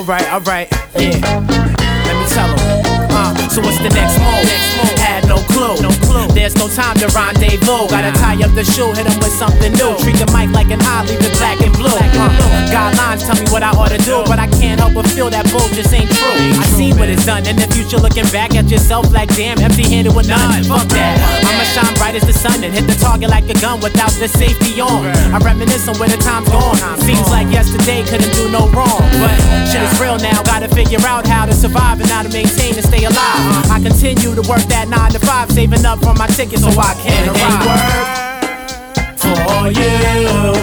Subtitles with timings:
[0.00, 1.10] Alright, alright, yeah.
[2.06, 3.10] Let me tell him.
[3.10, 4.46] Uh, so what's the next move?
[5.02, 5.74] Had no clue.
[5.82, 6.26] No clue.
[6.32, 7.90] There's no time to rendezvous.
[7.90, 9.98] Gotta tie up the shoe, hit him with something new.
[9.98, 11.98] Treat the mic like an eye, leave it black and blue.
[12.70, 15.50] Guidelines tell me what I ought to do, but I can't help but feel that
[15.50, 16.34] bull just ain't true.
[16.62, 20.14] I see what it's done in the future, looking back at yourself like damn, empty-handed
[20.14, 20.62] with none.
[20.64, 21.18] Fuck that.
[21.42, 24.28] I'ma shine bright as the sun and hit the target like a gun without the
[24.28, 25.10] safety on.
[25.34, 26.78] I reminisce on where the time's gone.
[27.02, 29.34] Seems like yesterday couldn't do no wrong, but
[29.66, 30.42] shit is real now.
[30.46, 33.09] Gotta figure out how to survive and how to maintain and stay alive.
[33.70, 36.94] I continue to work that nine to five, saving up for my ticket so I
[37.02, 38.40] can arrive.
[39.20, 40.59] For you,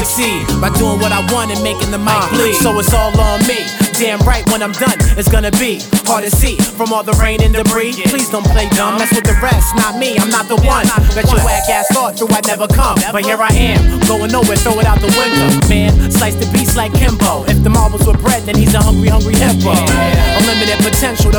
[0.00, 2.56] succeed by doing what I want and making the mic bleed.
[2.56, 3.68] So it's all on me.
[4.00, 7.42] Damn right when I'm done, it's gonna be hard to see from all the rain
[7.42, 7.92] and debris.
[8.08, 10.16] Please don't play dumb, that's with the rest, not me.
[10.16, 12.96] I'm not the one that your whack ass thought through I'd never come.
[13.12, 15.68] But here I am, going nowhere, throw it out the window.
[15.68, 17.44] Man, slice the beast like Kimbo.
[17.44, 19.76] If the marbles were bread, then he's a hungry, hungry hippo.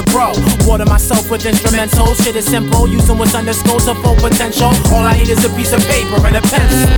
[0.01, 0.33] To grow.
[0.65, 2.23] Water myself with instrumentals.
[2.23, 4.71] Shit is simple, using what's underscore to full potential.
[4.89, 6.89] All I need is a piece of paper and a pencil.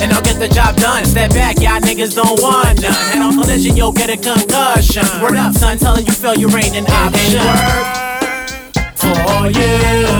[0.00, 1.04] And I'll get the job done.
[1.04, 2.92] Step back, y'all niggas don't want none.
[2.92, 5.04] Head on collision, you'll get a concussion.
[5.20, 7.42] Word up, son, telling you failure ain't an option.
[8.94, 10.11] For you,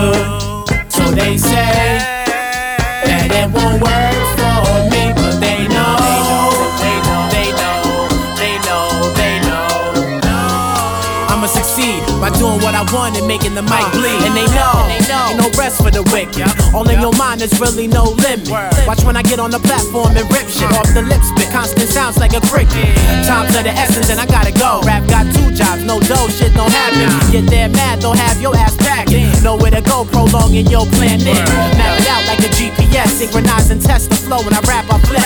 [12.53, 14.21] doing what I want and making the mic uh, bleed.
[14.25, 15.09] And they know, ain't
[15.41, 16.45] no rest for the wicked.
[16.75, 18.49] All in your mind is really no limit.
[18.87, 20.81] Watch when I get on the platform and rip shit uh.
[20.81, 21.49] off the lip spit.
[21.53, 22.93] Constant sounds like a cricket.
[23.25, 24.81] Times of the essence and I gotta go.
[24.85, 27.09] Rap got two jobs, no dough, shit don't happen.
[27.33, 29.13] Get there mad, don't have your ass packed.
[29.43, 31.23] Nowhere to go, prolonging your plan.
[31.25, 34.43] Map it out like a GPS, synchronize and test the flow.
[34.45, 35.22] When I rap, I flex.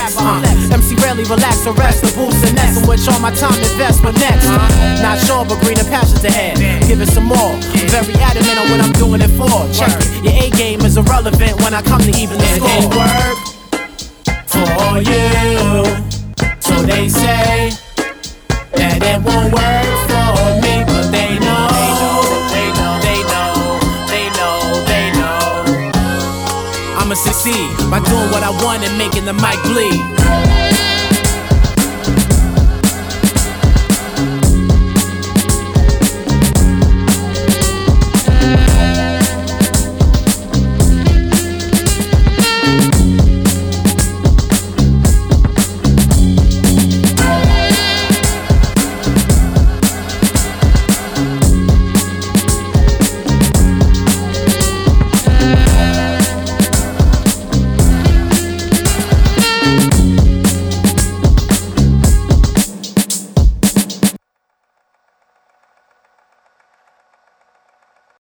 [1.28, 2.02] Relax or rest.
[2.02, 4.00] The boost and nest in which all my time invest.
[4.02, 4.46] But next,
[5.02, 6.56] not sure, but greener passions ahead.
[6.86, 7.58] Give it some more.
[7.90, 9.50] Very adamant on what I'm doing it for.
[9.74, 12.94] Check it, your A game is irrelevant when I come to even the score.
[12.94, 13.38] work
[14.46, 15.26] for you,
[16.62, 17.74] so they say
[18.78, 21.66] that it won't work for me, but they know.
[22.54, 23.50] They know, they know,
[24.06, 24.54] they know,
[24.86, 25.42] they know.
[27.02, 30.65] I'ma succeed by doing what I want and making the mic bleed.